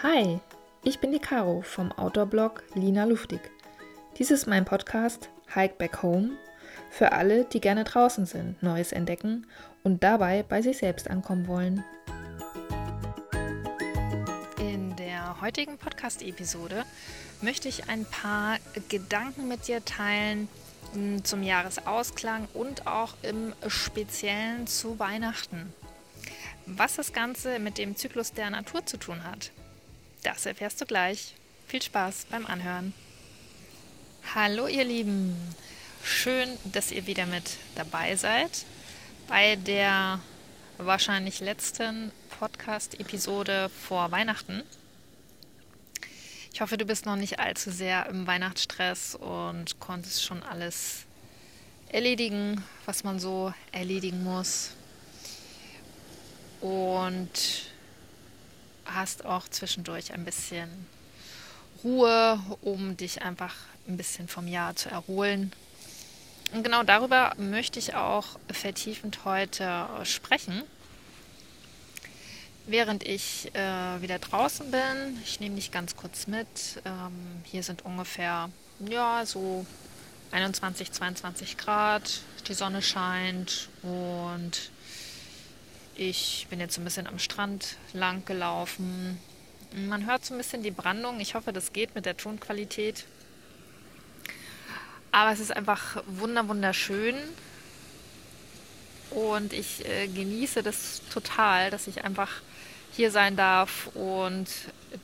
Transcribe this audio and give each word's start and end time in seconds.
Hi, 0.00 0.38
ich 0.84 1.00
bin 1.00 1.10
die 1.10 1.18
Caro 1.18 1.60
vom 1.62 1.90
Outdoor-Blog 1.90 2.62
Lina 2.74 3.02
Luftig. 3.02 3.40
Dies 4.16 4.30
ist 4.30 4.46
mein 4.46 4.64
Podcast 4.64 5.28
Hike 5.52 5.74
Back 5.74 6.04
Home 6.04 6.36
für 6.88 7.10
alle, 7.10 7.46
die 7.46 7.60
gerne 7.60 7.82
draußen 7.82 8.24
sind, 8.24 8.62
Neues 8.62 8.92
entdecken 8.92 9.48
und 9.82 10.04
dabei 10.04 10.44
bei 10.44 10.62
sich 10.62 10.78
selbst 10.78 11.10
ankommen 11.10 11.48
wollen. 11.48 11.82
In 14.60 14.94
der 14.94 15.40
heutigen 15.40 15.78
Podcast-Episode 15.78 16.84
möchte 17.42 17.66
ich 17.68 17.88
ein 17.88 18.04
paar 18.04 18.58
Gedanken 18.88 19.48
mit 19.48 19.66
dir 19.66 19.84
teilen 19.84 20.46
hm, 20.92 21.24
zum 21.24 21.42
Jahresausklang 21.42 22.46
und 22.54 22.86
auch 22.86 23.14
im 23.22 23.52
Speziellen 23.66 24.68
zu 24.68 25.00
Weihnachten. 25.00 25.72
Was 26.66 26.94
das 26.94 27.12
Ganze 27.12 27.58
mit 27.58 27.78
dem 27.78 27.96
Zyklus 27.96 28.32
der 28.32 28.50
Natur 28.50 28.86
zu 28.86 28.96
tun 28.96 29.24
hat, 29.24 29.50
das 30.22 30.46
erfährst 30.46 30.80
du 30.80 30.86
gleich. 30.86 31.34
Viel 31.66 31.82
Spaß 31.82 32.26
beim 32.30 32.46
Anhören. 32.46 32.94
Hallo 34.34 34.66
ihr 34.66 34.84
Lieben, 34.84 35.36
schön, 36.04 36.48
dass 36.64 36.90
ihr 36.90 37.06
wieder 37.06 37.26
mit 37.26 37.56
dabei 37.74 38.16
seid 38.16 38.64
bei 39.28 39.56
der 39.56 40.20
wahrscheinlich 40.78 41.40
letzten 41.40 42.12
Podcast-Episode 42.38 43.68
vor 43.68 44.10
Weihnachten. 44.10 44.62
Ich 46.52 46.60
hoffe, 46.60 46.78
du 46.78 46.86
bist 46.86 47.04
noch 47.04 47.16
nicht 47.16 47.38
allzu 47.38 47.70
sehr 47.70 48.06
im 48.06 48.26
Weihnachtsstress 48.26 49.14
und 49.14 49.78
konntest 49.80 50.24
schon 50.24 50.42
alles 50.42 51.04
erledigen, 51.88 52.64
was 52.86 53.04
man 53.04 53.20
so 53.20 53.52
erledigen 53.70 54.24
muss. 54.24 54.70
Und 56.60 57.67
hast 58.94 59.24
auch 59.24 59.48
zwischendurch 59.48 60.12
ein 60.12 60.24
bisschen 60.24 60.68
Ruhe, 61.84 62.40
um 62.60 62.96
dich 62.96 63.22
einfach 63.22 63.54
ein 63.86 63.96
bisschen 63.96 64.28
vom 64.28 64.48
Jahr 64.48 64.76
zu 64.76 64.88
erholen. 64.88 65.52
Und 66.52 66.64
genau 66.64 66.82
darüber 66.82 67.34
möchte 67.36 67.78
ich 67.78 67.94
auch 67.94 68.38
vertiefend 68.50 69.24
heute 69.24 69.86
sprechen. 70.04 70.62
Während 72.66 73.02
ich 73.02 73.54
äh, 73.54 74.02
wieder 74.02 74.18
draußen 74.18 74.70
bin, 74.70 75.18
ich 75.24 75.40
nehme 75.40 75.54
dich 75.54 75.70
ganz 75.70 75.96
kurz 75.96 76.26
mit. 76.26 76.46
Ähm, 76.84 77.42
hier 77.44 77.62
sind 77.62 77.84
ungefähr 77.84 78.50
ja 78.86 79.24
so 79.24 79.64
21, 80.32 80.92
22 80.92 81.56
Grad, 81.56 82.20
die 82.46 82.52
Sonne 82.52 82.82
scheint 82.82 83.70
und 83.82 84.70
ich 85.98 86.46
bin 86.48 86.60
jetzt 86.60 86.78
ein 86.78 86.84
bisschen 86.84 87.08
am 87.08 87.18
Strand 87.18 87.76
lang 87.92 88.24
gelaufen. 88.24 89.18
Man 89.74 90.06
hört 90.06 90.24
so 90.24 90.32
ein 90.32 90.38
bisschen 90.38 90.62
die 90.62 90.70
Brandung. 90.70 91.18
Ich 91.20 91.34
hoffe, 91.34 91.52
das 91.52 91.72
geht 91.72 91.94
mit 91.96 92.06
der 92.06 92.16
Tonqualität. 92.16 93.04
Aber 95.10 95.32
es 95.32 95.40
ist 95.40 95.54
einfach 95.54 96.02
wunder 96.06 96.48
wunderschön. 96.48 97.16
Und 99.10 99.52
ich 99.52 99.84
äh, 99.86 100.06
genieße 100.06 100.62
das 100.62 101.02
total, 101.12 101.70
dass 101.70 101.88
ich 101.88 102.04
einfach 102.04 102.30
hier 102.92 103.10
sein 103.10 103.36
darf 103.36 103.88
und 103.94 104.46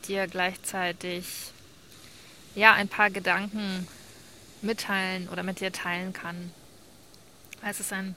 dir 0.07 0.29
gleichzeitig 0.29 1.27
ja 2.55 2.73
ein 2.73 2.89
paar 2.89 3.11
Gedanken 3.11 3.89
mitteilen 4.63 5.29
oder 5.29 5.43
mit 5.43 5.59
dir 5.61 5.73
teilen 5.73 6.13
kann. 6.13 6.53
Es 7.67 7.81
ist 7.81 7.93
ein, 7.93 8.15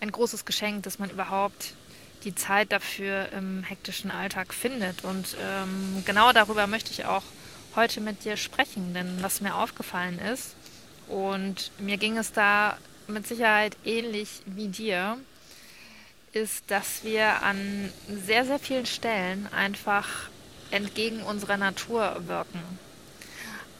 ein 0.00 0.12
großes 0.12 0.44
Geschenk, 0.44 0.84
dass 0.84 0.98
man 0.98 1.10
überhaupt 1.10 1.74
die 2.24 2.34
Zeit 2.34 2.72
dafür 2.72 3.30
im 3.32 3.62
hektischen 3.62 4.10
Alltag 4.10 4.52
findet. 4.54 5.04
Und 5.04 5.36
ähm, 5.42 6.02
genau 6.04 6.32
darüber 6.32 6.66
möchte 6.66 6.90
ich 6.90 7.04
auch 7.04 7.22
heute 7.76 8.00
mit 8.00 8.24
dir 8.24 8.36
sprechen, 8.36 8.94
denn 8.94 9.22
was 9.22 9.40
mir 9.40 9.54
aufgefallen 9.54 10.18
ist, 10.18 10.54
und 11.10 11.72
mir 11.78 11.96
ging 11.96 12.16
es 12.16 12.32
da 12.32 12.78
mit 13.08 13.26
Sicherheit 13.26 13.76
ähnlich 13.84 14.42
wie 14.46 14.68
dir, 14.68 15.18
ist, 16.32 16.70
dass 16.70 17.02
wir 17.02 17.42
an 17.42 17.92
sehr, 18.08 18.44
sehr 18.44 18.60
vielen 18.60 18.86
Stellen 18.86 19.48
einfach 19.52 20.06
entgegen 20.70 21.22
unserer 21.22 21.56
Natur 21.56 22.28
wirken. 22.28 22.62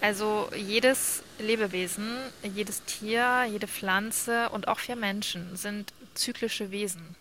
Also 0.00 0.48
jedes 0.56 1.22
Lebewesen, 1.38 2.16
jedes 2.42 2.82
Tier, 2.84 3.44
jede 3.48 3.68
Pflanze 3.68 4.48
und 4.48 4.66
auch 4.66 4.80
wir 4.80 4.96
Menschen 4.96 5.56
sind 5.56 5.92
zyklische 6.14 6.72
Wesen. 6.72 7.14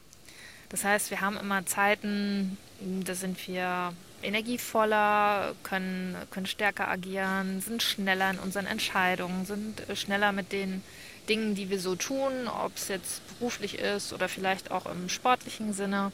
Das 0.70 0.84
heißt, 0.84 1.10
wir 1.10 1.22
haben 1.22 1.38
immer 1.38 1.66
Zeiten, 1.66 2.58
da 2.80 3.16
sind 3.16 3.48
wir 3.48 3.94
energievoller, 4.22 5.56
können, 5.64 6.16
können 6.30 6.46
stärker 6.46 6.88
agieren, 6.88 7.62
sind 7.62 7.82
schneller 7.82 8.32
in 8.32 8.40
unseren 8.40 8.68
Entscheidungen, 8.68 9.46
sind 9.46 9.82
schneller 9.96 10.32
mit 10.32 10.52
den 10.52 10.84
Dingen, 11.28 11.56
die 11.56 11.70
wir 11.70 11.80
so 11.80 11.96
tun, 11.96 12.48
ob 12.48 12.76
es 12.76 12.88
jetzt 12.88 13.22
beruflich 13.40 13.80
ist 13.80 14.14
oder 14.14 14.28
vielleicht 14.28 14.72
auch 14.72 14.86
im 14.86 15.10
sportlichen 15.10 15.74
Sinne. 15.74 16.12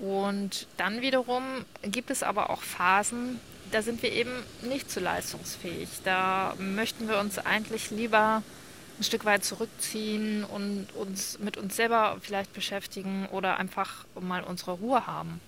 Und 0.00 0.66
dann 0.76 1.02
wiederum 1.02 1.44
gibt 1.82 2.10
es 2.10 2.22
aber 2.22 2.50
auch 2.50 2.62
Phasen, 2.62 3.40
da 3.70 3.82
sind 3.82 4.02
wir 4.02 4.12
eben 4.12 4.32
nicht 4.62 4.90
so 4.90 5.00
leistungsfähig. 5.00 5.88
Da 6.04 6.54
möchten 6.58 7.08
wir 7.08 7.18
uns 7.18 7.38
eigentlich 7.38 7.90
lieber 7.90 8.42
ein 8.98 9.02
Stück 9.02 9.24
weit 9.24 9.44
zurückziehen 9.44 10.44
und 10.44 10.86
uns 10.94 11.38
mit 11.38 11.56
uns 11.56 11.76
selber 11.76 12.16
vielleicht 12.20 12.52
beschäftigen 12.52 13.26
oder 13.30 13.58
einfach 13.58 14.04
mal 14.20 14.42
unsere 14.44 14.72
Ruhe 14.72 15.06
haben. 15.06 15.40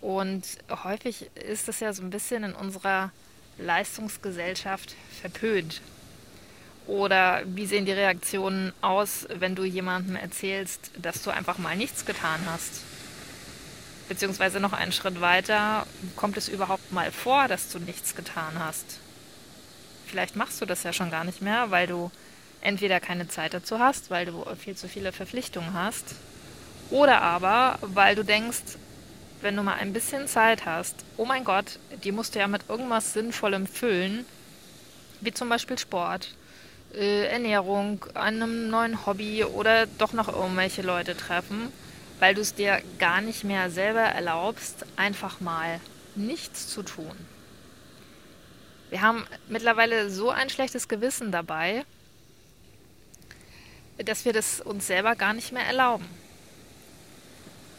Und 0.00 0.44
häufig 0.84 1.30
ist 1.34 1.68
das 1.68 1.80
ja 1.80 1.92
so 1.92 2.02
ein 2.02 2.10
bisschen 2.10 2.44
in 2.44 2.52
unserer 2.52 3.10
Leistungsgesellschaft 3.58 4.94
verpönt. 5.20 5.80
Oder 6.86 7.42
wie 7.46 7.66
sehen 7.66 7.86
die 7.86 7.92
Reaktionen 7.92 8.72
aus, 8.80 9.26
wenn 9.34 9.56
du 9.56 9.64
jemandem 9.64 10.14
erzählst, 10.14 10.92
dass 11.00 11.22
du 11.22 11.30
einfach 11.30 11.58
mal 11.58 11.76
nichts 11.76 12.04
getan 12.06 12.40
hast? 12.46 12.82
Beziehungsweise 14.08 14.60
noch 14.60 14.72
einen 14.72 14.92
Schritt 14.92 15.20
weiter, 15.20 15.84
kommt 16.14 16.36
es 16.36 16.48
überhaupt 16.48 16.92
mal 16.92 17.10
vor, 17.10 17.48
dass 17.48 17.70
du 17.70 17.80
nichts 17.80 18.14
getan 18.14 18.52
hast? 18.58 18.84
Vielleicht 20.06 20.36
machst 20.36 20.60
du 20.60 20.66
das 20.66 20.84
ja 20.84 20.92
schon 20.92 21.10
gar 21.10 21.24
nicht 21.24 21.42
mehr, 21.42 21.72
weil 21.72 21.88
du 21.88 22.12
entweder 22.60 23.00
keine 23.00 23.28
Zeit 23.28 23.54
dazu 23.54 23.78
hast, 23.78 24.10
weil 24.10 24.26
du 24.26 24.44
viel 24.58 24.76
zu 24.76 24.88
viele 24.88 25.12
Verpflichtungen 25.12 25.74
hast, 25.74 26.14
oder 26.90 27.22
aber, 27.22 27.78
weil 27.82 28.14
du 28.14 28.24
denkst, 28.24 28.78
wenn 29.40 29.56
du 29.56 29.62
mal 29.62 29.74
ein 29.74 29.92
bisschen 29.92 30.28
Zeit 30.28 30.64
hast, 30.64 30.94
oh 31.16 31.24
mein 31.24 31.44
Gott, 31.44 31.78
die 32.04 32.12
musst 32.12 32.34
du 32.34 32.38
ja 32.38 32.46
mit 32.46 32.62
irgendwas 32.68 33.12
Sinnvollem 33.12 33.66
füllen, 33.66 34.24
wie 35.20 35.32
zum 35.32 35.48
Beispiel 35.48 35.78
Sport, 35.78 36.34
äh, 36.94 37.26
Ernährung, 37.26 38.04
einem 38.14 38.70
neuen 38.70 39.04
Hobby 39.04 39.44
oder 39.44 39.86
doch 39.86 40.12
noch 40.12 40.28
irgendwelche 40.28 40.82
Leute 40.82 41.16
treffen, 41.16 41.72
weil 42.20 42.34
du 42.34 42.40
es 42.40 42.54
dir 42.54 42.80
gar 42.98 43.20
nicht 43.20 43.44
mehr 43.44 43.70
selber 43.70 44.00
erlaubst, 44.00 44.86
einfach 44.96 45.40
mal 45.40 45.80
nichts 46.14 46.68
zu 46.68 46.82
tun. 46.82 47.12
Wir 48.90 49.02
haben 49.02 49.26
mittlerweile 49.48 50.08
so 50.10 50.30
ein 50.30 50.48
schlechtes 50.48 50.88
Gewissen 50.88 51.32
dabei, 51.32 51.84
dass 54.04 54.24
wir 54.24 54.32
das 54.32 54.60
uns 54.60 54.86
selber 54.86 55.16
gar 55.16 55.32
nicht 55.32 55.52
mehr 55.52 55.64
erlauben. 55.64 56.06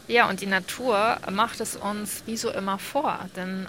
Ja, 0.08 0.30
und 0.30 0.42
die 0.42 0.48
Natur 0.48 1.18
macht 1.32 1.60
es 1.60 1.76
uns 1.76 2.24
wie 2.26 2.38
so 2.38 2.50
immer 2.50 2.80
vor, 2.80 3.30
denn 3.36 3.68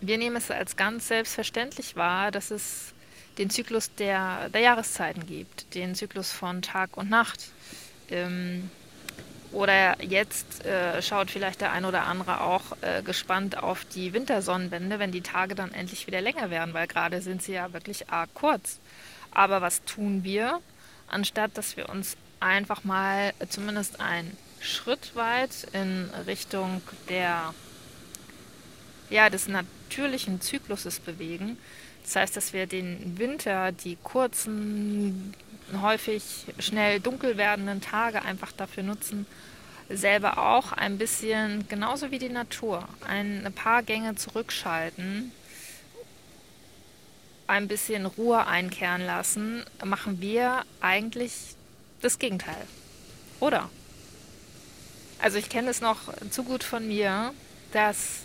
wir 0.00 0.16
nehmen 0.16 0.36
es 0.36 0.50
als 0.50 0.76
ganz 0.76 1.08
selbstverständlich 1.08 1.96
wahr, 1.96 2.30
dass 2.30 2.50
es 2.50 2.94
den 3.38 3.50
Zyklus 3.50 3.92
der, 3.94 4.48
der 4.50 4.60
Jahreszeiten 4.60 5.26
gibt, 5.26 5.74
den 5.74 5.94
Zyklus 5.94 6.30
von 6.30 6.62
Tag 6.62 6.96
und 6.96 7.10
Nacht. 7.10 7.50
Ähm, 8.10 8.70
oder 9.50 10.02
jetzt 10.02 10.64
äh, 10.66 11.00
schaut 11.00 11.30
vielleicht 11.30 11.62
der 11.62 11.72
ein 11.72 11.84
oder 11.84 12.04
andere 12.04 12.42
auch 12.42 12.62
äh, 12.82 13.02
gespannt 13.02 13.56
auf 13.62 13.84
die 13.84 14.12
Wintersonnenwende, 14.12 14.98
wenn 14.98 15.10
die 15.10 15.22
Tage 15.22 15.54
dann 15.54 15.72
endlich 15.72 16.06
wieder 16.06 16.20
länger 16.20 16.50
werden, 16.50 16.74
weil 16.74 16.86
gerade 16.86 17.22
sind 17.22 17.42
sie 17.42 17.52
ja 17.52 17.72
wirklich 17.72 18.10
arg 18.10 18.28
kurz. 18.34 18.78
Aber 19.30 19.62
was 19.62 19.82
tun 19.84 20.22
wir? 20.22 20.60
Anstatt 21.10 21.56
dass 21.56 21.76
wir 21.76 21.88
uns 21.88 22.16
einfach 22.40 22.84
mal 22.84 23.32
zumindest 23.48 24.00
einen 24.00 24.36
Schritt 24.60 25.14
weit 25.14 25.68
in 25.72 26.10
Richtung 26.26 26.82
der, 27.08 27.54
ja, 29.10 29.30
des 29.30 29.48
natürlichen 29.48 30.40
Zykluses 30.40 31.00
bewegen. 31.00 31.58
Das 32.04 32.16
heißt, 32.16 32.36
dass 32.36 32.52
wir 32.52 32.66
den 32.66 33.18
Winter, 33.18 33.72
die 33.72 33.96
kurzen, 34.02 35.34
häufig 35.82 36.22
schnell 36.58 37.00
dunkel 37.00 37.36
werdenden 37.36 37.80
Tage 37.80 38.22
einfach 38.22 38.52
dafür 38.52 38.82
nutzen, 38.82 39.26
selber 39.88 40.38
auch 40.38 40.72
ein 40.72 40.98
bisschen, 40.98 41.68
genauso 41.68 42.10
wie 42.10 42.18
die 42.18 42.28
Natur, 42.28 42.88
ein 43.06 43.52
paar 43.54 43.82
Gänge 43.82 44.16
zurückschalten 44.16 45.32
ein 47.48 47.66
bisschen 47.66 48.06
Ruhe 48.06 48.46
einkehren 48.46 49.04
lassen, 49.04 49.64
machen 49.84 50.20
wir 50.20 50.62
eigentlich 50.80 51.32
das 52.00 52.18
Gegenteil. 52.18 52.66
Oder? 53.40 53.68
Also 55.20 55.38
ich 55.38 55.48
kenne 55.48 55.70
es 55.70 55.80
noch 55.80 55.98
zu 56.30 56.44
gut 56.44 56.62
von 56.62 56.86
mir, 56.86 57.32
dass 57.72 58.20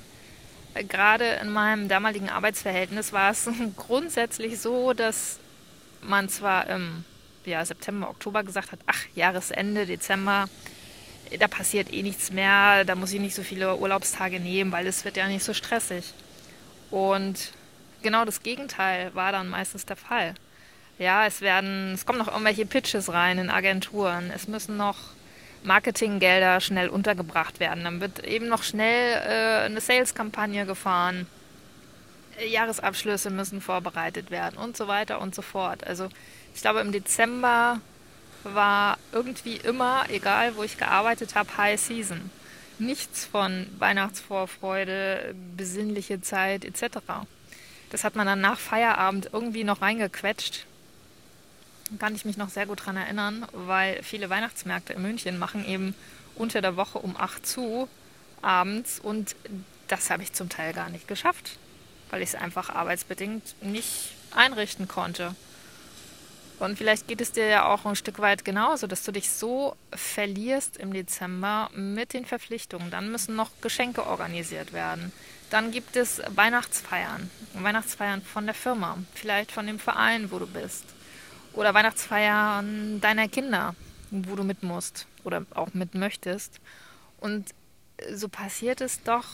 gerade 0.88 1.26
in 1.42 1.50
meinem 1.50 1.88
damaligen 1.88 2.30
Arbeitsverhältnis 2.30 3.14
war 3.14 3.32
es 3.32 3.50
grundsätzlich 3.78 4.60
so, 4.60 4.94
dass 4.94 5.40
man 6.02 6.30
zwar 6.30 6.68
im 6.68 7.06
ja, 7.46 7.66
September, 7.66 8.10
Oktober 8.10 8.44
gesagt 8.44 8.72
hat, 8.72 8.80
ach, 8.86 9.06
Jahresende, 9.16 9.86
Dezember, 9.86 10.48
da 11.40 11.48
passiert 11.48 11.92
eh 11.94 12.04
nichts 12.04 12.32
mehr, 12.32 12.86
da 12.86 12.96
muss 12.96 13.14
ich 13.14 13.20
nicht 13.20 13.36
so 13.36 13.44
viele 13.44 13.76
Urlaubstage 13.78 14.40
nehmen, 14.40 14.72
weil 14.72 14.86
es 14.86 15.06
wird 15.06 15.18
ja 15.18 15.28
nicht 15.28 15.44
so 15.44 15.54
stressig. 15.54 16.14
Und 16.92 17.54
genau 18.04 18.26
das 18.26 18.44
Gegenteil 18.44 19.14
war 19.16 19.32
dann 19.32 19.50
meistens 19.50 19.86
der 19.86 19.96
Fall. 19.96 20.36
Ja, 21.00 21.26
es 21.26 21.42
werden, 21.42 21.94
es 21.94 22.06
kommen 22.06 22.20
noch 22.20 22.28
irgendwelche 22.28 22.66
Pitches 22.66 23.12
rein 23.12 23.40
in 23.40 23.50
Agenturen. 23.50 24.32
Es 24.34 24.48
müssen 24.48 24.78
noch 24.78 24.98
Marketinggelder 25.64 26.62
schnell 26.62 26.90
untergebracht 26.90 27.60
werden. 27.60 27.84
Dann 27.84 28.02
wird 28.02 28.24
eben 28.24 28.48
noch 28.48 28.64
schnell 28.64 29.22
äh, 29.26 29.66
eine 29.66 29.82
Sales-Kampagne 29.82 30.66
gefahren. 30.66 31.28
Jahresabschlüsse 32.48 33.30
müssen 33.30 33.62
vorbereitet 33.62 34.32
werden 34.32 34.58
und 34.58 34.76
so 34.78 34.88
weiter 34.88 35.22
und 35.22 35.36
so 35.36 35.42
fort. 35.42 35.86
Also 35.86 36.10
ich 36.54 36.62
glaube, 36.62 36.82
im 36.82 36.92
Dezember 36.92 37.80
war 38.44 38.98
irgendwie 39.12 39.58
immer, 39.58 40.06
egal 40.10 40.56
wo 40.56 40.64
ich 40.64 40.78
gearbeitet 40.78 41.36
habe, 41.36 41.58
High 41.58 41.80
Season. 41.80 42.30
Nichts 42.80 43.26
von 43.26 43.68
Weihnachtsvorfreude, 43.80 45.36
besinnliche 45.56 46.22
Zeit 46.22 46.66
etc. 46.66 46.98
Das 47.94 48.04
hat 48.04 48.16
man 48.16 48.26
dann 48.26 48.42
nach 48.42 48.58
Feierabend 48.58 49.30
irgendwie 49.34 49.64
noch 49.64 49.84
reingequetscht. 49.84 50.66
Kann 52.00 52.16
ich 52.16 52.26
mich 52.26 52.38
noch 52.38 52.50
sehr 52.50 52.66
gut 52.66 52.80
daran 52.80 52.98
erinnern, 52.98 53.46
weil 53.52 54.02
viele 54.02 54.32
Weihnachtsmärkte 54.32 54.94
in 54.94 55.04
München 55.04 55.38
machen 55.38 55.64
eben 55.64 55.94
unter 56.34 56.64
der 56.64 56.76
Woche 56.76 56.98
um 56.98 57.16
8 57.16 57.46
zu 57.46 57.88
abends 58.42 59.00
und 59.00 59.36
das 59.90 60.10
habe 60.10 60.24
ich 60.24 60.34
zum 60.34 60.50
Teil 60.50 60.74
gar 60.74 60.90
nicht 60.90 61.08
geschafft, 61.08 61.60
weil 62.10 62.24
ich 62.24 62.30
es 62.30 62.36
einfach 62.36 62.72
arbeitsbedingt 62.72 63.62
nicht 63.62 64.16
einrichten 64.32 64.88
konnte. 64.88 65.36
Und 66.64 66.78
vielleicht 66.78 67.10
geht 67.10 67.20
es 67.20 67.34
dir 67.34 67.46
ja 67.46 67.66
auch 67.66 67.86
ein 67.86 67.98
Stück 67.98 68.20
weit 68.20 68.46
genauso, 68.46 68.88
dass 68.88 69.04
du 69.04 69.12
dich 69.12 69.30
so 69.30 69.76
verlierst 69.94 70.78
im 70.78 70.94
Dezember 70.94 71.70
mit 71.76 72.14
den 72.14 72.26
Verpflichtungen. 72.26 72.90
Dann 72.90 73.12
müssen 73.12 73.36
noch 73.36 73.52
Geschenke 73.60 74.08
organisiert 74.08 74.72
werden. 74.72 75.12
Dann 75.50 75.72
gibt 75.72 75.98
es 75.98 76.22
Weihnachtsfeiern. 76.30 77.30
Weihnachtsfeiern 77.54 78.22
von 78.22 78.46
der 78.46 78.56
Firma, 78.56 78.98
vielleicht 79.14 79.52
von 79.52 79.68
dem 79.68 79.78
Verein, 79.78 80.32
wo 80.32 80.40
du 80.40 80.48
bist. 80.48 80.86
Oder 81.52 81.74
Weihnachtsfeiern 81.74 83.02
deiner 83.02 83.28
Kinder, 83.28 83.76
wo 84.10 84.36
du 84.36 84.44
mit 84.46 84.64
musst 84.64 85.06
oder 85.26 85.46
auch 85.56 85.74
mit 85.74 85.96
möchtest. 85.96 86.62
Und 87.20 87.54
so 88.14 88.30
passiert 88.30 88.80
es 88.80 89.04
doch 89.04 89.26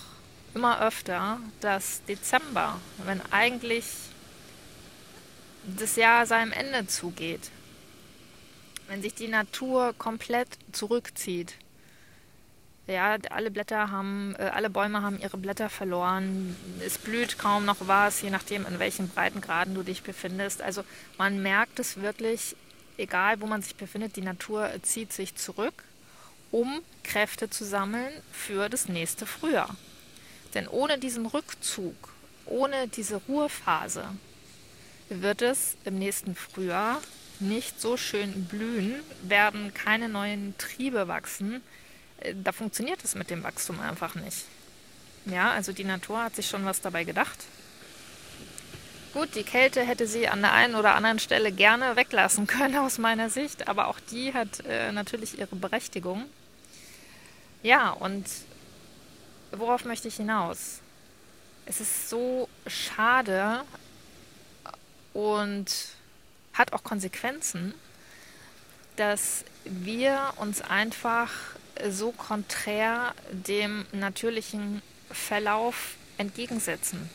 immer 0.55 0.81
öfter, 0.81 1.39
dass 1.61 2.03
Dezember, 2.05 2.79
wenn 3.05 3.21
eigentlich 3.31 3.85
das 5.77 5.95
Jahr 5.95 6.25
seinem 6.25 6.51
Ende 6.51 6.87
zugeht, 6.87 7.51
wenn 8.87 9.01
sich 9.01 9.13
die 9.13 9.27
Natur 9.27 9.93
komplett 9.97 10.47
zurückzieht, 10.71 11.55
ja, 12.87 13.17
alle 13.29 13.51
Blätter 13.51 13.91
haben, 13.91 14.35
äh, 14.39 14.43
alle 14.43 14.69
Bäume 14.69 15.03
haben 15.03 15.19
ihre 15.19 15.37
Blätter 15.37 15.69
verloren. 15.69 16.55
Es 16.83 16.97
blüht 16.97 17.37
kaum 17.37 17.65
noch 17.65 17.77
was, 17.81 18.21
je 18.21 18.31
nachdem, 18.31 18.65
in 18.65 18.79
welchen 18.79 19.09
Breitengraden 19.09 19.75
du 19.75 19.83
dich 19.83 20.01
befindest. 20.01 20.61
Also 20.61 20.83
man 21.17 21.41
merkt 21.41 21.79
es 21.79 22.01
wirklich, 22.01 22.55
egal 22.97 23.41
wo 23.41 23.45
man 23.45 23.61
sich 23.61 23.75
befindet, 23.75 24.15
die 24.15 24.21
Natur 24.21 24.71
zieht 24.81 25.13
sich 25.13 25.35
zurück, 25.35 25.83
um 26.51 26.81
Kräfte 27.03 27.49
zu 27.49 27.63
sammeln 27.63 28.11
für 28.31 28.69
das 28.69 28.87
nächste 28.87 29.27
Frühjahr. 29.27 29.75
Denn 30.55 30.67
ohne 30.67 30.97
diesen 30.97 31.27
Rückzug, 31.27 31.95
ohne 32.45 32.87
diese 32.87 33.17
Ruhephase, 33.17 34.05
wird 35.09 35.41
es 35.41 35.75
im 35.85 35.99
nächsten 35.99 36.35
Frühjahr 36.35 37.01
nicht 37.39 37.79
so 37.79 37.97
schön 37.97 38.45
blühen, 38.45 38.95
werden 39.23 39.73
keine 39.73 40.09
neuen 40.09 40.55
Triebe 40.57 41.07
wachsen. 41.07 41.61
Äh, 42.19 42.35
da 42.43 42.51
funktioniert 42.51 43.03
es 43.03 43.15
mit 43.15 43.29
dem 43.29 43.43
Wachstum 43.43 43.79
einfach 43.79 44.15
nicht. 44.15 44.45
Ja, 45.25 45.51
also 45.51 45.71
die 45.71 45.83
Natur 45.83 46.23
hat 46.23 46.35
sich 46.35 46.47
schon 46.47 46.65
was 46.65 46.81
dabei 46.81 47.03
gedacht. 47.03 47.37
Gut, 49.13 49.35
die 49.35 49.43
Kälte 49.43 49.81
hätte 49.81 50.05
sie 50.05 50.27
an 50.27 50.41
der 50.41 50.53
einen 50.53 50.75
oder 50.75 50.93
anderen 50.93 51.19
Stelle 51.19 51.51
gerne 51.51 51.95
weglassen 51.95 52.45
können 52.47 52.77
aus 52.77 52.97
meiner 52.97 53.29
Sicht, 53.29 53.67
aber 53.67 53.87
auch 53.87 53.99
die 54.11 54.33
hat 54.33 54.65
äh, 54.67 54.91
natürlich 54.91 55.39
ihre 55.39 55.55
Berechtigung. 55.55 56.25
Ja, 57.63 57.89
und 57.89 58.25
worauf 59.51 59.83
möchte 59.83 60.07
ich 60.07 60.15
hinaus? 60.15 60.79
Es 61.65 61.81
ist 61.81 62.09
so 62.09 62.47
schade, 62.67 63.63
und 65.19 65.65
hat 66.53 66.73
auch 66.73 66.83
Konsequenzen, 66.83 67.73
dass 68.95 69.43
wir 69.65 70.33
uns 70.37 70.61
einfach 70.61 71.31
so 71.89 72.11
konträr 72.11 73.13
dem 73.31 73.85
natürlichen 73.91 74.81
Verlauf 75.11 75.95
entgegensetzen. 76.17 77.09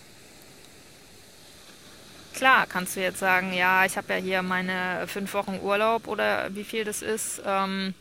Klar, 2.35 2.67
kannst 2.67 2.97
du 2.97 3.01
jetzt 3.01 3.21
sagen, 3.21 3.53
ja, 3.53 3.85
ich 3.85 3.97
habe 3.97 4.12
ja 4.15 4.19
hier 4.19 4.43
meine 4.43 5.07
fünf 5.07 5.35
Wochen 5.35 5.61
Urlaub 5.62 6.09
oder 6.09 6.55
wie 6.55 6.65
viel 6.65 6.85
das 6.85 7.00
ist. 7.00 7.41
Ähm, 7.45 7.95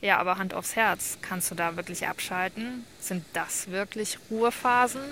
ja, 0.00 0.18
aber 0.18 0.38
Hand 0.38 0.54
aufs 0.54 0.74
Herz, 0.74 1.18
kannst 1.22 1.50
du 1.50 1.54
da 1.54 1.76
wirklich 1.76 2.08
abschalten? 2.08 2.84
Sind 2.98 3.24
das 3.34 3.70
wirklich 3.70 4.18
Ruhephasen? 4.30 5.02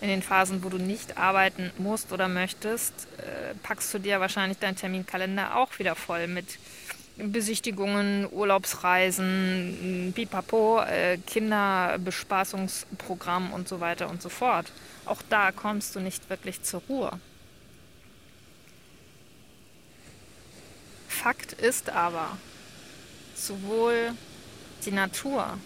In 0.00 0.08
den 0.08 0.22
Phasen, 0.22 0.64
wo 0.64 0.70
du 0.70 0.78
nicht 0.78 1.18
arbeiten 1.18 1.70
musst 1.78 2.12
oder 2.12 2.28
möchtest, 2.28 2.92
äh, 3.18 3.54
packst 3.62 3.92
du 3.92 3.98
dir 3.98 4.20
wahrscheinlich 4.20 4.58
deinen 4.58 4.76
Terminkalender 4.76 5.56
auch 5.56 5.78
wieder 5.78 5.94
voll 5.94 6.26
mit 6.26 6.46
Besichtigungen, 7.16 8.28
Urlaubsreisen, 8.32 10.12
Pipapo, 10.14 10.80
äh, 10.80 11.18
Kinderbespaßungsprogramm 11.18 13.52
und 13.52 13.68
so 13.68 13.80
weiter 13.80 14.08
und 14.08 14.22
so 14.22 14.30
fort. 14.30 14.72
Auch 15.04 15.20
da 15.28 15.52
kommst 15.52 15.94
du 15.94 16.00
nicht 16.00 16.30
wirklich 16.30 16.62
zur 16.62 16.80
Ruhe. 16.88 17.20
Fakt 21.08 21.52
ist 21.52 21.90
aber, 21.90 22.38
sowohl 23.34 24.14
die 24.86 24.92
Natur 24.92 25.58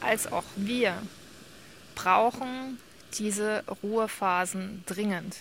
als 0.00 0.30
auch 0.30 0.44
wir 0.56 1.00
brauchen 1.94 2.78
diese 3.18 3.64
Ruhephasen 3.82 4.82
dringend. 4.86 5.38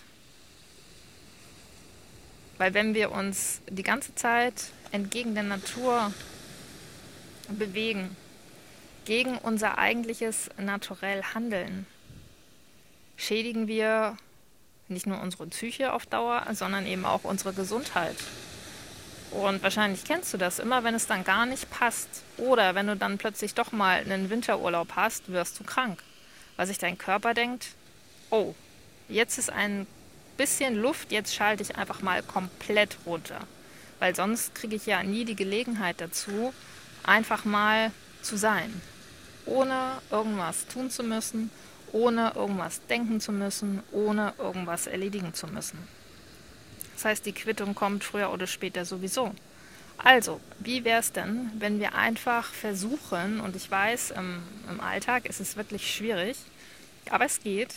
Weil 2.57 2.73
wenn 2.73 2.93
wir 2.93 3.11
uns 3.11 3.61
die 3.69 3.83
ganze 3.83 4.15
Zeit 4.15 4.53
entgegen 4.91 5.33
der 5.33 5.43
Natur 5.43 6.13
bewegen, 7.49 8.15
gegen 9.05 9.37
unser 9.37 9.77
eigentliches 9.77 10.49
Naturell 10.57 11.23
handeln, 11.33 11.85
schädigen 13.17 13.67
wir 13.67 14.17
nicht 14.87 15.07
nur 15.07 15.19
unsere 15.21 15.47
Psyche 15.47 15.93
auf 15.93 16.05
Dauer, 16.05 16.45
sondern 16.53 16.85
eben 16.85 17.05
auch 17.05 17.23
unsere 17.23 17.53
Gesundheit. 17.53 18.15
Und 19.31 19.63
wahrscheinlich 19.63 20.03
kennst 20.03 20.31
du 20.33 20.37
das 20.37 20.59
immer, 20.59 20.83
wenn 20.83 20.93
es 20.93 21.07
dann 21.07 21.23
gar 21.23 21.45
nicht 21.45 21.69
passt 21.71 22.21
oder 22.37 22.75
wenn 22.75 22.87
du 22.87 22.95
dann 22.95 23.17
plötzlich 23.17 23.55
doch 23.55 23.71
mal 23.71 23.99
einen 23.99 24.29
Winterurlaub 24.29 24.89
hast, 24.95 25.31
wirst 25.31 25.59
du 25.59 25.63
krank 25.63 26.03
weil 26.57 26.67
sich 26.67 26.77
dein 26.77 26.97
Körper 26.97 27.33
denkt, 27.33 27.69
oh, 28.29 28.55
jetzt 29.09 29.37
ist 29.37 29.51
ein 29.51 29.87
bisschen 30.37 30.75
Luft, 30.75 31.11
jetzt 31.11 31.33
schalte 31.33 31.63
ich 31.63 31.75
einfach 31.75 32.01
mal 32.01 32.23
komplett 32.23 32.97
runter. 33.05 33.39
Weil 33.99 34.15
sonst 34.15 34.55
kriege 34.55 34.75
ich 34.75 34.85
ja 34.85 35.03
nie 35.03 35.25
die 35.25 35.35
Gelegenheit 35.35 36.01
dazu, 36.01 36.53
einfach 37.03 37.45
mal 37.45 37.91
zu 38.21 38.37
sein. 38.37 38.81
Ohne 39.45 40.01
irgendwas 40.09 40.67
tun 40.67 40.89
zu 40.89 41.03
müssen, 41.03 41.51
ohne 41.91 42.33
irgendwas 42.35 42.81
denken 42.87 43.21
zu 43.21 43.31
müssen, 43.31 43.83
ohne 43.91 44.33
irgendwas 44.37 44.87
erledigen 44.87 45.33
zu 45.33 45.47
müssen. 45.47 45.77
Das 46.95 47.05
heißt, 47.05 47.25
die 47.25 47.33
Quittung 47.33 47.75
kommt 47.75 48.03
früher 48.03 48.31
oder 48.31 48.47
später 48.47 48.85
sowieso. 48.85 49.33
Also, 49.97 50.41
wie 50.59 50.83
wäre 50.83 50.99
es 50.99 51.11
denn, 51.11 51.51
wenn 51.59 51.79
wir 51.79 51.95
einfach 51.95 52.51
versuchen, 52.51 53.39
und 53.39 53.55
ich 53.55 53.69
weiß, 53.69 54.11
im, 54.11 54.43
im 54.69 54.79
Alltag 54.81 55.25
ist 55.25 55.39
es 55.39 55.55
wirklich 55.55 55.93
schwierig, 55.93 56.37
aber 57.09 57.25
es 57.25 57.41
geht, 57.41 57.73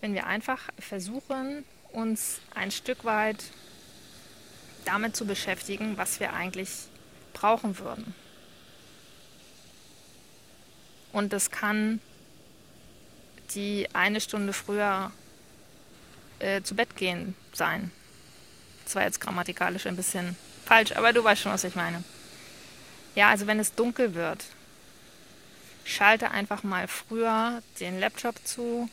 wenn 0.00 0.14
wir 0.14 0.26
einfach 0.26 0.60
versuchen, 0.78 1.64
uns 1.92 2.40
ein 2.54 2.70
Stück 2.70 3.04
weit 3.04 3.44
damit 4.84 5.16
zu 5.16 5.26
beschäftigen, 5.26 5.96
was 5.96 6.20
wir 6.20 6.32
eigentlich 6.32 6.70
brauchen 7.32 7.78
würden. 7.78 8.14
Und 11.12 11.32
das 11.32 11.50
kann 11.50 12.00
die 13.54 13.88
eine 13.92 14.20
Stunde 14.20 14.52
früher 14.52 15.12
äh, 16.40 16.62
zu 16.62 16.74
Bett 16.74 16.96
gehen 16.96 17.34
sein. 17.52 17.92
Das 18.84 18.96
war 18.96 19.04
jetzt 19.04 19.20
grammatikalisch 19.20 19.86
ein 19.86 19.96
bisschen 19.96 20.36
falsch, 20.64 20.92
aber 20.92 21.12
du 21.12 21.22
weißt 21.22 21.42
schon, 21.42 21.52
was 21.52 21.64
ich 21.64 21.74
meine. 21.74 22.02
Ja, 23.14 23.28
also 23.28 23.46
wenn 23.46 23.60
es 23.60 23.74
dunkel 23.74 24.14
wird, 24.14 24.44
schalte 25.84 26.30
einfach 26.30 26.62
mal 26.62 26.88
früher 26.88 27.62
den 27.80 28.00
Laptop 28.00 28.34
zu, 28.44 28.88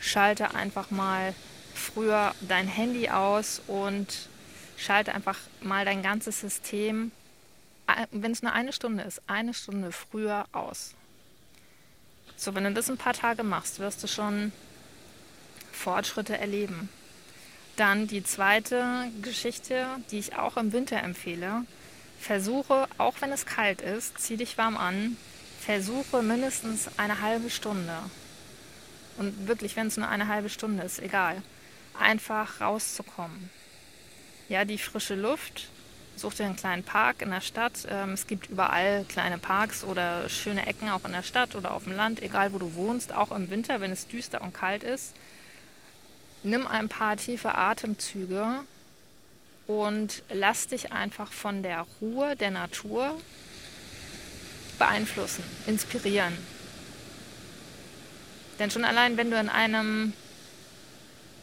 schalte 0.00 0.54
einfach 0.54 0.90
mal 0.90 1.34
früher 1.74 2.34
dein 2.40 2.66
Handy 2.66 3.08
aus 3.08 3.60
und 3.66 4.28
schalte 4.76 5.14
einfach 5.14 5.38
mal 5.60 5.84
dein 5.84 6.02
ganzes 6.02 6.40
System, 6.40 7.12
wenn 8.10 8.32
es 8.32 8.42
nur 8.42 8.52
eine 8.52 8.72
Stunde 8.72 9.04
ist, 9.04 9.22
eine 9.26 9.54
Stunde 9.54 9.92
früher 9.92 10.46
aus. 10.52 10.94
So, 12.36 12.54
wenn 12.54 12.64
du 12.64 12.72
das 12.72 12.90
ein 12.90 12.96
paar 12.96 13.14
Tage 13.14 13.44
machst, 13.44 13.78
wirst 13.78 14.02
du 14.02 14.08
schon 14.08 14.52
Fortschritte 15.70 16.36
erleben. 16.36 16.88
Dann 17.76 18.06
die 18.06 18.22
zweite 18.22 19.10
Geschichte, 19.22 19.86
die 20.10 20.18
ich 20.18 20.36
auch 20.36 20.56
im 20.56 20.72
Winter 20.72 21.02
empfehle. 21.02 21.64
Versuche, 22.20 22.86
auch 22.98 23.14
wenn 23.20 23.32
es 23.32 23.46
kalt 23.46 23.80
ist, 23.80 24.18
zieh 24.18 24.36
dich 24.36 24.58
warm 24.58 24.76
an, 24.76 25.16
versuche 25.58 26.22
mindestens 26.22 26.88
eine 26.98 27.20
halbe 27.20 27.48
Stunde. 27.48 27.96
Und 29.16 29.48
wirklich, 29.48 29.74
wenn 29.76 29.86
es 29.86 29.96
nur 29.96 30.08
eine 30.08 30.28
halbe 30.28 30.50
Stunde 30.50 30.82
ist, 30.82 31.00
egal. 31.00 31.42
Einfach 31.98 32.60
rauszukommen. 32.60 33.50
Ja, 34.48 34.64
die 34.64 34.78
frische 34.78 35.14
Luft. 35.14 35.68
Such 36.14 36.34
dir 36.34 36.44
einen 36.44 36.56
kleinen 36.56 36.84
Park 36.84 37.22
in 37.22 37.30
der 37.30 37.40
Stadt. 37.40 37.86
Ähm, 37.88 38.12
es 38.12 38.26
gibt 38.26 38.50
überall 38.50 39.04
kleine 39.08 39.38
Parks 39.38 39.82
oder 39.82 40.28
schöne 40.28 40.66
Ecken 40.66 40.90
auch 40.90 41.04
in 41.06 41.12
der 41.12 41.22
Stadt 41.22 41.54
oder 41.54 41.72
auf 41.72 41.84
dem 41.84 41.96
Land, 41.96 42.22
egal 42.22 42.52
wo 42.52 42.58
du 42.58 42.74
wohnst, 42.74 43.14
auch 43.14 43.32
im 43.32 43.48
Winter, 43.48 43.80
wenn 43.80 43.92
es 43.92 44.06
düster 44.06 44.42
und 44.42 44.52
kalt 44.52 44.84
ist 44.84 45.14
nimm 46.42 46.66
ein 46.66 46.88
paar 46.88 47.16
tiefe 47.16 47.54
Atemzüge 47.54 48.60
und 49.66 50.22
lass 50.32 50.66
dich 50.68 50.92
einfach 50.92 51.32
von 51.32 51.62
der 51.62 51.86
Ruhe 52.00 52.36
der 52.36 52.50
Natur 52.50 53.18
beeinflussen, 54.78 55.44
inspirieren. 55.66 56.36
Denn 58.58 58.70
schon 58.70 58.84
allein, 58.84 59.16
wenn 59.16 59.30
du 59.30 59.38
in 59.38 59.48
einem 59.48 60.12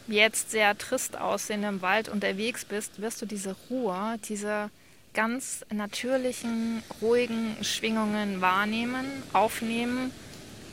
jetzt 0.07 0.51
sehr 0.51 0.77
trist 0.77 1.17
aussehenden 1.17 1.81
Wald 1.81 2.09
unterwegs 2.09 2.65
bist, 2.65 3.01
wirst 3.01 3.21
du 3.21 3.25
diese 3.25 3.55
Ruhe, 3.69 4.17
diese 4.27 4.69
ganz 5.13 5.65
natürlichen, 5.71 6.83
ruhigen 7.01 7.57
Schwingungen 7.63 8.41
wahrnehmen, 8.41 9.05
aufnehmen 9.33 10.11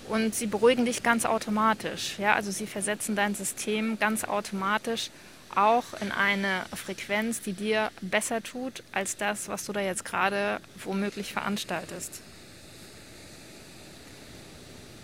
und 0.09 0.35
sie 0.35 0.47
beruhigen 0.47 0.85
dich 0.85 1.03
ganz 1.03 1.25
automatisch. 1.25 2.19
Ja? 2.19 2.35
Also 2.35 2.51
sie 2.51 2.67
versetzen 2.67 3.17
dein 3.17 3.35
System 3.35 3.99
ganz 3.99 4.25
automatisch 4.25 5.11
auch 5.55 5.95
in 6.01 6.13
eine 6.13 6.65
Frequenz, 6.75 7.41
die 7.41 7.53
dir 7.53 7.91
besser 8.01 8.43
tut 8.43 8.83
als 8.93 9.17
das, 9.17 9.49
was 9.49 9.65
du 9.65 9.73
da 9.73 9.81
jetzt 9.81 10.05
gerade 10.05 10.61
womöglich 10.85 11.33
veranstaltest. 11.33 12.21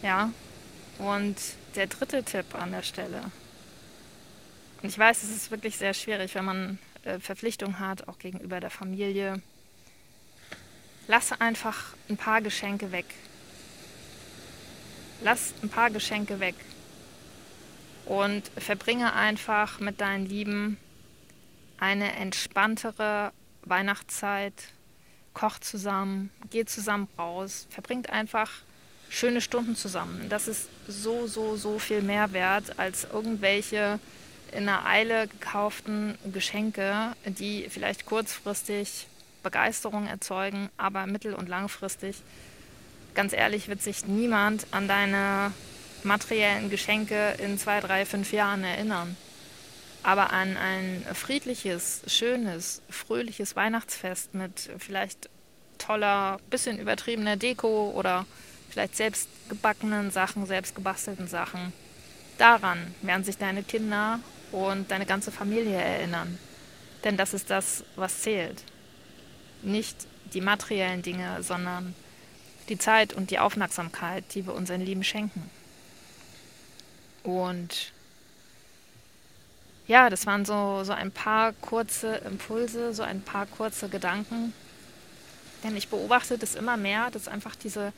Ja, 0.02 0.30
und 0.99 1.37
der 1.75 1.87
dritte 1.87 2.23
Tipp 2.23 2.54
an 2.54 2.73
der 2.73 2.82
Stelle. 2.82 3.23
Und 4.82 4.88
ich 4.88 4.99
weiß, 4.99 5.23
es 5.23 5.30
ist 5.30 5.50
wirklich 5.50 5.78
sehr 5.78 5.94
schwierig, 5.94 6.35
wenn 6.35 6.44
man 6.44 6.78
äh, 7.04 7.18
Verpflichtungen 7.21 7.78
hat, 7.78 8.09
auch 8.09 8.18
gegenüber 8.18 8.61
der 8.61 8.71
Familie. 8.71 9.40
Lasse 11.06 11.40
einfach 11.40 11.94
ein 12.09 12.16
paar 12.16 12.42
Geschenke 12.42 12.92
weg 12.92 13.06
lass 15.23 15.55
ein 15.62 15.69
paar 15.69 15.91
Geschenke 15.91 16.41
weg 16.41 16.55
und 18.07 18.43
verbringe 18.57 19.12
einfach 19.14 19.81
mit 19.81 20.00
deinen 20.00 20.26
Lieben 20.26 20.76
eine 21.79 22.12
entspanntere 22.12 23.33
Weihnachtszeit. 23.64 24.55
Koch 25.35 25.59
zusammen, 25.61 26.31
geh 26.50 26.67
zusammen 26.67 27.09
raus, 27.19 27.67
verbringt 27.71 28.11
einfach 28.11 28.50
schöne 29.09 29.41
Stunden 29.41 29.76
zusammen. 29.76 30.26
Das 30.29 30.47
ist 30.47 30.69
so, 30.87 31.26
so, 31.26 31.57
so 31.57 31.79
viel 31.79 32.02
mehr 32.02 32.33
wert 32.33 32.79
als 32.79 33.05
irgendwelche 33.05 33.99
in 34.52 34.69
einer 34.69 34.85
Eile 34.87 35.29
gekauften 35.29 36.19
Geschenke, 36.31 37.14
die 37.25 37.67
vielleicht 37.71 38.05
kurzfristig 38.05 39.07
Begeisterung 39.43 40.07
erzeugen, 40.07 40.69
aber 40.76 41.07
mittel- 41.07 41.35
und 41.35 41.49
langfristig 41.49 42.17
ganz 43.14 43.33
ehrlich 43.33 43.69
wird 43.69 43.83
sich 43.83 44.07
niemand 44.07 44.66
an 44.71 44.88
deine 44.88 45.52
materiellen 46.04 46.71
Geschenke 46.71 47.35
in 47.38 47.59
zwei, 47.59 47.81
drei, 47.81 48.04
fünf 48.04 48.33
Jahren 48.33 48.64
erinnern. 48.64 49.16
Aber 50.02 50.33
an 50.33 50.57
ein 50.57 51.07
friedliches, 51.14 52.02
schönes, 52.07 52.83
fröhliches 52.90 53.54
Weihnachtsfest 53.54 54.35
mit 54.35 54.71
vielleicht 54.78 55.28
toller, 55.78 56.38
bisschen 56.50 56.78
übertriebener 56.78 57.37
Deko 57.37 57.92
oder 57.95 58.26
vielleicht 58.71 58.97
selbst 58.97 59.28
gebackenen 59.49 60.11
Sachen, 60.11 60.47
selbst 60.47 60.75
gebastelten 60.75 61.28
Sachen. 61.28 61.73
Daran 62.38 62.95
werden 63.02 63.25
sich 63.25 63.38
deine 63.38 63.62
Kinder 63.62 64.19
und 64.50 64.90
deine 64.90 65.07
ganze 65.07 65.31
Familie 65.31 65.81
erinnern. 65.81 66.38
Denn 67.04 67.16
das 67.16 67.35
ist 67.35 67.50
das, 67.50 67.85
was 67.97 68.23
zählt. 68.23 68.64
Nicht 69.62 69.97
die 70.33 70.40
materiellen 70.40 71.02
Dinge, 71.02 71.42
sondern 71.42 71.95
die 72.73 72.79
Zeit 72.79 73.12
und 73.12 73.31
die 73.31 73.38
Aufmerksamkeit, 73.38 74.25
die 74.35 74.47
wir 74.47 74.55
unseren 74.55 74.81
Lieben 74.81 75.05
schenken. 75.05 75.50
Und 77.23 77.93
ja, 79.87 80.09
das 80.09 80.26
waren 80.26 80.45
so, 80.47 80.85
so 80.85 80.93
ein 80.93 81.11
paar 81.11 81.52
kurze 81.52 82.17
Impulse, 82.17 82.95
so 82.95 83.02
ein 83.02 83.21
paar 83.21 83.47
kurze 83.47 83.88
Gedanken. 83.91 84.55
Denn 85.62 85.76
ich 85.76 85.88
beobachte 85.88 86.38
das 86.38 86.55
immer 86.55 86.79
mehr, 86.79 87.11
dass 87.11 87.29
einfach 87.29 87.55
diese 87.55 87.93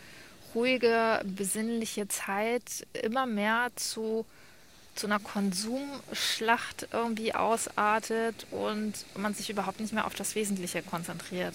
ruhige, 0.55 1.21
besinnliche 1.25 2.09
Zeit 2.09 2.87
immer 3.01 3.27
mehr 3.27 3.71
zu, 3.77 4.27
zu 4.97 5.07
einer 5.07 5.21
Konsumschlacht 5.21 6.89
irgendwie 6.93 7.35
ausartet 7.35 8.47
und 8.51 8.93
man 9.17 9.35
sich 9.35 9.51
überhaupt 9.51 9.79
nicht 9.79 9.93
mehr 9.93 10.07
auf 10.07 10.15
das 10.15 10.35
Wesentliche 10.35 10.83
konzentriert. 10.83 11.55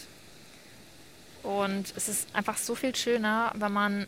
Und 1.43 1.93
es 1.95 2.09
ist 2.09 2.27
einfach 2.33 2.57
so 2.57 2.75
viel 2.75 2.95
schöner, 2.95 3.51
wenn 3.55 3.71
man 3.71 4.07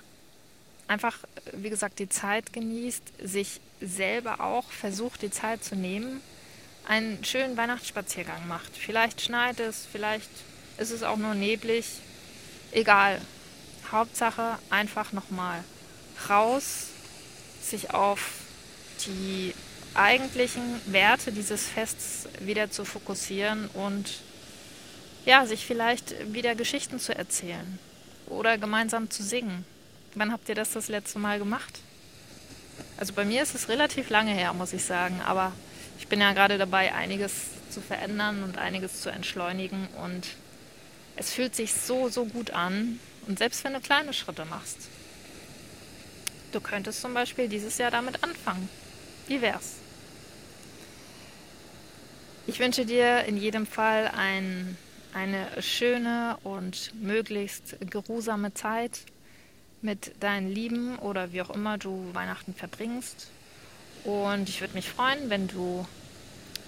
einfach, 0.88 1.18
wie 1.54 1.70
gesagt, 1.70 2.00
die 2.00 2.10
Zeit 2.10 2.52
genießt, 2.54 3.04
sich 3.24 3.62
selber 3.80 4.42
auch 4.42 4.70
versucht, 4.72 5.22
die 5.22 5.32
Zeit 5.32 5.64
zu 5.64 5.76
nehmen, 5.76 6.22
einen 6.88 7.24
schönen 7.24 7.56
Weihnachtsspaziergang 7.58 8.48
macht. 8.48 8.76
Vielleicht 8.76 9.22
schneit 9.22 9.60
es, 9.60 9.88
vielleicht 9.90 10.30
ist 10.78 10.92
es 10.92 11.04
auch 11.04 11.18
nur 11.18 11.34
neblig. 11.34 11.86
Egal. 12.72 13.22
Hauptsache 13.92 14.58
einfach 14.70 15.12
nochmal 15.12 15.64
raus, 16.30 16.88
sich 17.62 17.94
auf 17.94 18.20
die 19.06 19.54
eigentlichen 19.94 20.64
Werte 20.86 21.32
dieses 21.32 21.68
Fests 21.68 22.28
wieder 22.40 22.72
zu 22.72 22.86
fokussieren 22.86 23.68
und 23.74 24.22
ja, 25.26 25.46
sich 25.46 25.66
vielleicht 25.66 26.34
wieder 26.34 26.56
Geschichten 26.56 27.00
zu 27.00 27.16
erzählen 27.16 27.80
oder 28.28 28.58
gemeinsam 28.58 29.10
zu 29.10 29.24
singen. 29.24 29.66
Wann 30.16 30.32
habt 30.32 30.50
ihr 30.50 30.56
das 30.56 30.72
das 30.72 30.88
letzte 30.88 31.20
Mal 31.20 31.40
gemacht? 31.40 31.80
Also 32.98 33.14
bei 33.14 33.26
mir 33.26 33.44
ist 33.44 33.56
es 33.56 33.70
relativ 33.70 34.10
lange 34.10 34.32
her, 34.32 34.54
muss 34.54 34.74
ich 34.74 34.84
sagen, 34.84 35.22
aber 35.26 35.52
ich 36.00 36.08
bin 36.08 36.20
ja 36.20 36.34
gerade 36.34 36.58
dabei, 36.58 36.94
einiges 36.94 37.32
zu 37.70 37.82
verändern 37.82 38.44
und 38.44 38.58
einiges 38.58 39.02
zu 39.02 39.10
entschleunigen 39.10 39.88
und 40.04 40.28
es 41.16 41.32
fühlt 41.32 41.56
sich 41.56 41.74
so, 41.74 42.10
so 42.10 42.26
gut 42.26 42.52
an 42.52 43.00
und 43.28 43.38
selbst 43.38 43.64
wenn 43.64 43.74
du 43.74 43.80
kleine 43.80 44.14
Schritte 44.14 44.46
machst. 44.46 44.78
Du 46.52 46.60
könntest 46.60 47.02
zum 47.02 47.14
Beispiel 47.14 47.48
dieses 47.48 47.78
Jahr 47.78 47.92
damit 47.92 48.24
anfangen. 48.24 48.68
Wie 49.28 49.42
wär's? 49.42 49.76
Ich 52.48 52.60
wünsche 52.60 52.86
dir 52.86 53.24
in 53.26 53.38
jedem 53.38 53.66
Fall 53.66 54.12
ein 54.18 54.78
eine 55.14 55.48
schöne 55.62 56.38
und 56.44 56.94
möglichst 57.02 57.78
geruhsame 57.90 58.54
Zeit 58.54 59.02
mit 59.82 60.22
deinen 60.22 60.50
Lieben 60.50 60.98
oder 61.00 61.34
wie 61.34 61.42
auch 61.42 61.50
immer 61.50 61.78
du 61.78 62.10
Weihnachten 62.14 62.54
verbringst. 62.54 63.28
Und 64.04 64.50
ich 64.50 64.62
würde 64.62 64.74
mich 64.74 64.90
freuen, 64.90 65.30
wenn 65.30 65.48
du 65.48 65.86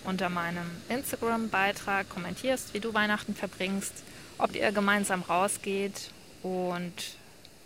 unter 0.03 0.29
meinem 0.29 0.69
Instagram-Beitrag 0.89 2.09
kommentierst, 2.09 2.73
wie 2.73 2.79
du 2.79 2.93
Weihnachten 2.93 3.35
verbringst, 3.35 3.93
ob 4.37 4.55
ihr 4.55 4.71
gemeinsam 4.71 5.21
rausgeht 5.21 6.11
und 6.41 6.93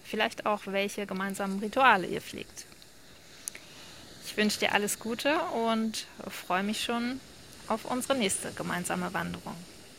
vielleicht 0.04 0.46
auch 0.46 0.62
welche 0.68 1.06
gemeinsamen 1.06 1.60
Rituale 1.60 2.08
ihr 2.08 2.22
pflegt. 2.22 2.66
Ich 4.26 4.38
wünsche 4.38 4.60
dir 4.60 4.74
alles 4.74 5.00
Gute 5.00 5.40
und 5.68 6.06
freue 6.30 6.64
mich 6.64 6.84
schon 6.84 7.20
auf 7.68 7.86
unsere 7.86 8.16
nächste 8.16 8.52
gemeinsame 8.52 9.14
Wanderung. 9.14 9.56